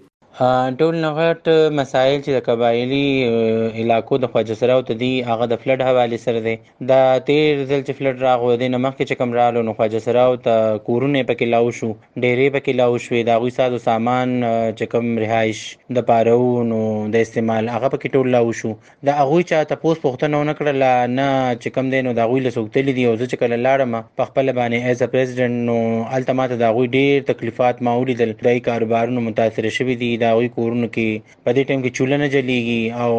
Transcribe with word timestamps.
ټول 0.79 0.95
نغټ 1.05 1.47
مسایل 1.77 2.21
چې 2.25 2.31
د 2.35 2.43
قبایلی 2.45 3.77
علاقو 3.81 4.17
د 4.25 4.29
خواجسره 4.35 4.75
او 4.75 4.83
تدی 4.89 5.09
هغه 5.29 5.47
د 5.53 5.57
فلډ 5.63 5.81
حواله 5.87 6.19
سره 6.25 6.41
دی 6.45 6.53
د 6.91 7.19
تیر 7.29 7.57
ځل 7.65 7.81
چې 7.87 7.97
فلډ 7.97 8.23
راغو 8.25 8.51
دی 8.61 8.69
نو 8.75 8.79
مخکې 8.85 9.03
چې 9.09 9.15
کوم 9.21 9.33
رالو 9.37 9.63
نو 9.69 9.73
خواجسره 9.79 10.23
او 10.29 10.37
ته 10.45 10.77
کورونه 10.87 11.23
پکې 11.31 11.51
لاو 11.55 11.73
شو 11.79 11.89
ډېرې 11.91 12.53
پکې 12.55 12.77
لاو 12.79 12.95
شوې 13.07 13.23
دا 13.31 13.35
غوي 13.41 13.51
ساده 13.57 13.81
سامان 13.87 14.31
چې 14.45 14.91
کوم 14.95 15.09
رهایش 15.25 15.63
د 15.99 16.07
پارو 16.11 16.37
نو 16.71 16.79
د 17.17 17.27
استعمال 17.27 17.67
هغه 17.75 17.91
پکې 17.97 18.17
ټول 18.17 18.31
لاو 18.37 18.55
شو 18.61 18.73
دا 19.11 19.17
هغه 19.19 19.43
چا 19.51 19.61
ته 19.73 19.81
پوس 19.83 20.01
پوښتنه 20.05 20.51
نه 20.51 20.57
کړل 20.61 20.87
نه 21.19 21.27
چې 21.61 21.77
کوم 21.79 21.91
دی 21.95 22.01
نو 22.09 22.15
دا 22.21 22.29
غوي 22.31 22.45
لسوکتل 22.47 22.93
دی 23.01 23.07
او 23.11 23.15
چې 23.19 23.43
کله 23.43 23.61
لاړم 23.67 24.07
په 24.21 24.31
خپل 24.31 24.55
باندې 24.55 24.87
ایز 24.93 25.05
ا 25.07 25.11
پریزیدنت 25.19 25.61
نو 25.73 25.77
التماته 26.21 26.61
دا 26.65 26.73
غوي 26.79 26.91
ډېر 26.97 27.29
تکلیفات 27.33 27.85
ما 27.89 27.99
ولیدل 28.05 28.35
دای 28.49 28.65
کاروبارونو 28.71 29.27
متاثر 29.29 29.69
شوی 29.81 29.99
دی 30.03 30.11
چې 30.21 30.27
دا 30.27 30.31
غوي 30.37 30.49
کورونه 30.57 30.87
کې 30.95 31.07
په 31.45 31.49
دې 31.55 31.63
ټیم 31.67 31.79
کې 31.83 31.95
چولنه 31.97 32.25
جلیږي 32.33 32.81
او 33.03 33.11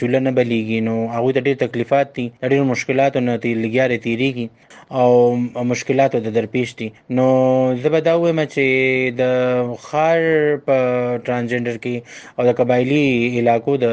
چولنه 0.00 0.30
بلیږي 0.38 0.78
نو 0.88 0.94
هغه 1.14 1.30
د 1.34 1.38
ډېر 1.46 1.56
تکلیفات 1.64 2.06
دي 2.16 2.24
ډېر 2.52 2.62
مشکلات 2.72 3.12
نه 3.26 3.32
تي 3.42 3.50
لګیارې 3.64 3.98
تیریږي 4.06 4.46
او 5.00 5.10
مشکلات 5.72 6.12
د 6.22 6.28
درپېش 6.38 6.68
دي 6.78 6.88
نو 7.16 7.26
زبدا 7.82 8.12
وایم 8.18 8.40
چې 8.54 8.64
د 9.20 9.22
خار 9.86 10.18
په 10.66 10.76
ترانسجنډر 11.26 11.76
کې 11.84 11.96
او 12.36 12.42
د 12.48 12.50
قبایلی 12.58 13.06
علاقو 13.38 13.72
د 13.84 13.86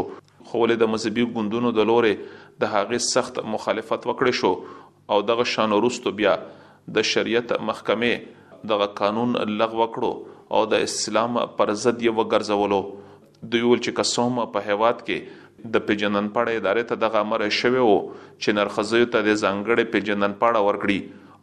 خو 0.50 0.60
له 0.72 0.76
د 0.82 0.92
مذهبي 0.94 1.24
ګوندونو 1.38 1.72
د 1.78 1.88
لوري 1.92 2.14
د 2.64 2.70
هغه 2.74 2.98
سخت 3.06 3.40
مخالفت 3.54 4.06
وکړ 4.12 4.32
شو 4.42 4.52
او 5.14 5.20
دغه 5.32 5.46
شان 5.54 5.72
وروسته 5.78 6.14
بیا 6.20 6.36
د 6.98 7.08
شریعت 7.14 7.52
محکمه 7.72 8.12
دغه 8.74 8.88
قانون 9.00 9.36
لغوه 9.62 9.88
کړو 9.96 10.12
او 10.58 10.62
د 10.76 10.86
اسلام 10.90 11.40
پر 11.58 11.72
ضد 11.86 12.06
یې 12.06 12.16
وګرځولو 12.20 12.80
دوی 13.56 13.64
ول 13.70 13.82
چې 13.88 14.00
قسم 14.00 14.40
په 14.56 14.70
هیواد 14.70 15.02
کې 15.10 15.74
د 15.76 15.84
پیجنن 15.90 16.32
پړې 16.38 16.62
ادارې 16.62 16.90
ته 16.92 17.02
دغه 17.04 17.24
امر 17.26 17.44
شوی 17.60 17.84
وو 17.90 18.00
چې 18.08 18.58
نرخصیو 18.60 19.10
ته 19.16 19.28
د 19.28 19.42
ځنګړې 19.44 19.94
پیجنن 19.96 20.36
پړه 20.44 20.66
ورکړي 20.70 20.98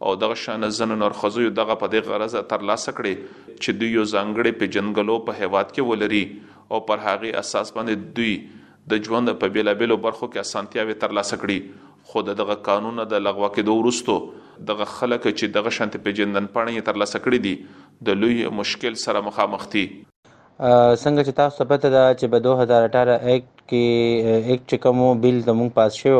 او 0.07 0.15
دغه 0.23 0.37
شان 0.45 0.67
زن 0.79 0.95
نرخصیو 1.03 1.51
دغه 1.61 1.77
په 1.83 1.91
دې 1.93 2.11
غرض 2.13 2.35
تر 2.53 2.65
لاسه 2.71 2.95
کړي 2.97 3.57
چې 3.61 3.79
دوی 3.81 3.93
یو 3.97 4.07
ځنګړې 4.09 4.59
پیجنګلو 4.61 5.19
په 5.27 5.39
هیواد 5.43 5.71
کې 5.75 5.89
ولري 5.91 6.23
او 6.75 6.81
پر 6.89 7.05
هغه 7.09 7.37
اساس 7.45 7.73
باندې 7.77 8.13
دوی 8.19 8.33
د 8.91 8.91
ژوند 9.05 9.29
په 9.41 9.47
بیلابلو 9.55 9.95
برخو 10.05 10.25
کې 10.31 10.39
اسانتیاوي 10.45 10.95
ترلاسه 11.03 11.35
کړي 11.43 11.57
خو 12.07 12.17
دغه 12.29 12.55
قانون 12.69 12.97
د 13.13 13.23
لغوه 13.27 13.49
کېدو 13.57 13.73
وروسته 13.77 14.13
دغه 14.71 14.85
خلک 14.97 15.21
چې 15.39 15.45
دغه 15.57 15.71
شانت 15.77 15.93
پیجندن 16.07 16.45
پاڼې 16.55 16.87
ترلاسه 16.89 17.17
کړې 17.25 17.39
دي 17.45 17.55
د 18.09 18.23
لوی 18.23 18.37
مشکل 18.61 18.93
سره 19.05 19.25
مخامخ 19.29 19.61
دي 19.75 19.85
څنګه 21.03 21.21
چې 21.27 21.33
تاسو 21.39 21.57
ته 21.59 21.65
پته 21.71 21.89
ده 21.95 22.03
چې 22.19 22.25
په 22.31 22.37
2018 22.45 23.25
اکټ 23.33 23.53
کې 23.69 23.85
یک 24.51 24.61
چکمو 24.69 25.09
بل 25.23 25.37
د 25.47 25.57
مونږ 25.59 25.69
پاس 25.77 25.91
شوی 26.01 26.13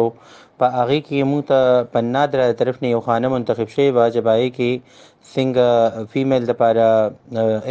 په 0.60 0.66
هغه 0.78 0.98
کې 1.08 1.30
مونږ 1.32 1.44
ته 1.50 1.60
په 1.94 2.00
نادر 2.14 2.42
طرف 2.62 2.76
نه 2.84 2.88
یو 2.96 3.02
خانه 3.08 3.28
منتخب 3.36 3.68
شوی 3.76 3.88
و 3.92 3.98
چې 4.14 4.20
بای 4.28 4.48
کې 4.56 4.72
څنګه 5.34 5.68
فیمیل 6.12 6.44
لپاره 6.50 6.88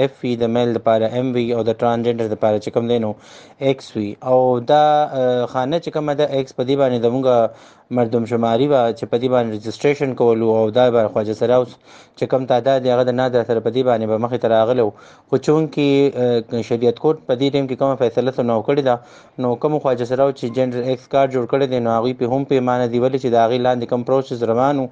اف 0.04 0.12
وی 0.23 0.33
د 0.42 0.50
میل 0.54 0.71
لپاره 0.78 1.07
ام 1.19 1.26
وی 1.35 1.45
او 1.57 1.61
د 1.69 1.78
ترانسجنډر 1.81 2.26
لپاره 2.37 2.57
چې 2.64 2.71
کوم 2.75 2.87
دینو 2.92 3.11
ایکس 3.66 3.87
وی 3.97 4.09
او 4.31 4.38
دا 4.73 4.83
خانه 5.52 5.78
چې 5.85 5.90
کومه 5.97 6.14
ده 6.21 6.25
ایکس 6.37 6.52
په 6.59 6.62
دی 6.69 6.75
باندې 6.81 6.99
د 7.04 7.16
مونږ 7.16 7.26
مردم 7.99 8.25
شماري 8.32 8.66
به 8.72 8.82
چې 8.99 9.08
په 9.12 9.20
دې 9.22 9.28
باندې 9.32 9.56
رجستریشن 9.56 10.12
کول 10.20 10.42
او 10.54 10.70
دا 10.76 10.84
به 10.96 11.08
خواجه 11.14 11.34
سره 11.40 11.56
اوس 11.62 11.72
چې 11.72 12.28
کم 12.34 12.44
تعداد 12.52 12.87
هغه 12.92 13.04
د 13.08 13.16
نادر 13.20 13.44
سره 13.49 13.64
په 13.66 13.72
دې 13.75 13.82
باندې 13.88 14.06
به 14.12 14.22
مخې 14.25 14.40
ته 14.44 14.52
راغلو 14.54 14.87
خو 15.32 15.40
چون 15.49 15.66
کې 15.75 16.62
شریعت 16.68 17.02
کوټ 17.02 17.26
په 17.30 17.38
دې 17.42 17.50
ټیم 17.56 17.68
کې 17.72 17.80
کومه 17.82 17.99
فیصله 18.04 18.34
سره 18.38 18.46
نو 18.52 18.56
کړی 18.68 18.87
دا 18.87 18.94
نو 19.46 19.50
کوم 19.64 19.76
خواجه 19.87 20.06
سره 20.12 20.28
چې 20.38 20.56
جنډر 20.61 20.88
ایکس 20.92 21.11
کارت 21.16 21.34
جوړ 21.34 21.50
کړی 21.52 21.75
دی 21.75 21.82
نو 21.88 21.94
هغه 21.96 22.16
په 22.22 22.34
هم 22.37 22.49
پیمانه 22.54 22.87
دی 22.94 23.02
ولې 23.04 23.20
چې 23.25 23.37
دا 23.37 23.44
هغه 23.44 23.61
لاندې 23.66 23.92
کم 23.92 24.08
پروسس 24.12 24.46
روانو 24.52 24.88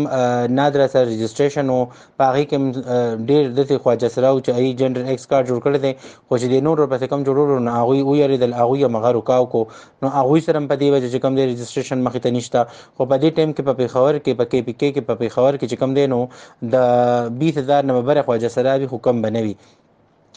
نادر 0.58 0.83
را 0.84 0.88
سره 0.92 1.08
رجسټریشن 1.12 1.66
او 1.74 1.78
پاغي 2.20 2.44
کې 2.50 2.56
ډیر 3.28 3.42
د 3.58 3.60
خواجه 3.84 4.08
سره 4.16 4.26
او 4.32 4.38
چې 4.46 4.50
ای 4.60 4.66
جنډر 4.80 5.02
ایکس 5.10 5.26
کارت 5.30 5.46
جوړ 5.50 5.58
کړی 5.66 5.78
دی 5.84 5.92
خو 6.26 6.34
چې 6.40 6.46
د 6.52 6.66
نورو 6.66 6.84
په 6.92 7.08
کم 7.12 7.20
جوړولو 7.28 7.56
نه 7.66 7.72
هغه 7.80 7.94
او 8.08 8.12
یری 8.22 8.38
د 8.44 8.56
هغه 8.60 8.86
مغه 8.96 9.10
رکاو 9.18 9.44
کو 9.54 9.62
نو 10.02 10.06
هغه 10.18 10.34
سره 10.48 10.64
په 10.72 10.76
دی 10.82 10.88
وجه 10.94 11.08
چې 11.14 11.18
کم 11.24 11.32
دی 11.38 11.42
رجسټریشن 11.52 11.98
مخې 12.06 12.20
ته 12.24 12.30
نشتا 12.36 12.60
خو 12.96 13.02
په 13.12 13.16
دې 13.22 13.30
ټیم 13.38 13.50
کې 13.54 13.62
په 13.68 13.74
پیښور 13.80 14.12
کې 14.24 14.32
په 14.40 14.44
کې 14.50 14.60
پی 14.66 14.74
کې 14.80 14.88
کې 14.94 15.02
په 15.08 15.14
پیښور 15.22 15.52
کې 15.60 15.66
چې 15.70 15.76
کم 15.80 15.96
دی 15.98 16.06
نو 16.14 16.20
د 16.74 17.32
20000 17.42 17.90
نمبر 17.92 18.22
خواجه 18.28 18.48
سره 18.58 18.78
به 18.84 18.92
حکم 18.94 19.22
بنوي 19.24 19.54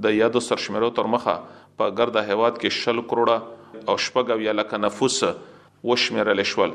د 0.00 0.10
یادو 0.14 0.40
سرشمیرو 0.40 0.88
تر 0.96 1.08
مخه 1.14 1.36
په 1.80 1.88
ګرده 1.98 2.22
هواد 2.28 2.58
کې 2.60 2.70
شل 2.82 3.00
کروڑه 3.08 3.36
او 3.88 3.96
شپږ 4.04 4.40
یا 4.44 4.52
لک 4.60 4.74
نفوس 4.84 5.16
وشمیرل 5.90 6.42
شول 6.52 6.70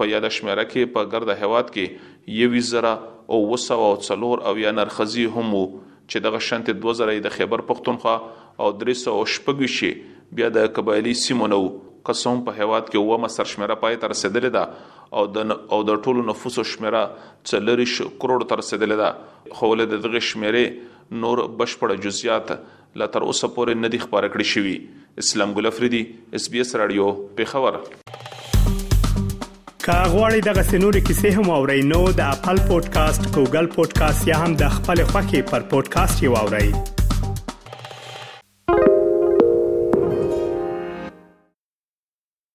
په 0.00 0.06
یاد 0.10 0.26
شمیره 0.36 0.62
کې 0.70 0.94
په 0.94 1.10
ګرده 1.10 1.34
هواد 1.42 1.68
کې 1.74 2.38
یوي 2.42 2.60
زره 2.70 2.94
او 3.34 3.40
وسو 3.52 3.76
او 3.88 3.90
څلور 4.06 4.42
او 4.50 4.54
یا 4.62 4.72
نرخزي 4.78 5.26
هم 5.36 5.46
چې 5.48 6.24
دغه 6.28 6.40
شنت 6.48 6.70
2000 6.86 7.20
د 7.28 7.34
خیبر 7.36 7.62
پښتونخوا 7.72 8.62
او 8.64 8.72
300 8.84 9.14
شپږ 9.36 9.70
شي 9.76 9.92
بیا 10.40 10.48
د 10.58 10.72
قبایلی 10.78 11.14
سیمونو 11.24 11.60
قسم 12.10 12.42
په 12.48 12.58
هواد 12.62 12.88
کې 12.88 13.12
و 13.12 13.24
مسر 13.26 13.52
شمیره 13.54 13.78
پای 13.84 14.00
تر 14.04 14.14
رسیدلې 14.14 14.54
ده 14.56 14.93
او 15.18 15.22
د 15.36 15.52
او 15.76 15.78
د 15.88 15.98
ټولو 16.06 16.22
نفوسو 16.28 16.62
شمیره 16.70 17.02
څلریش 17.52 17.92
کروڑ 18.24 18.38
تر 18.52 18.60
رسیدلې 18.62 18.96
ده 19.02 19.58
خو 19.58 19.68
له 19.80 19.86
دغه 19.92 20.22
شمیرې 20.28 21.14
نور 21.24 21.42
بشپړ 21.60 21.98
جزئیات 22.06 22.50
لا 23.02 23.08
تر 23.16 23.26
اوسه 23.28 23.50
پورې 23.58 23.86
ندي 23.86 24.00
خبره 24.06 24.30
کړې 24.36 24.56
شوې 24.56 25.20
اسلام 25.26 25.52
ګل 25.60 25.70
افریدي 25.72 26.00
اس 26.40 26.48
بي 26.54 26.64
اس 26.64 26.74
رادیو 26.82 27.06
په 27.40 27.52
خبر 27.52 27.78
کاغوري 29.86 30.40
دغه 30.48 30.64
سنوري 30.72 31.04
کیسې 31.06 31.30
هم 31.38 31.46
او 31.58 31.62
رینو 31.74 32.02
د 32.22 32.24
خپل 32.40 32.56
پودکاسټ 32.72 33.22
ګوګل 33.36 33.66
پودکاسټ 33.78 34.20
یا 34.32 34.38
هم 34.44 34.52
د 34.66 34.68
خپل 34.80 34.98
خاكي 35.14 35.40
پر 35.54 35.60
پودکاسټ 35.76 36.16
یو 36.30 36.36
اورئ 36.44 36.70